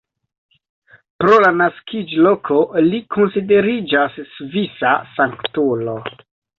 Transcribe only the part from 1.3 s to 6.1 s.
la naskiĝloko li konsideriĝas svisa sanktulo.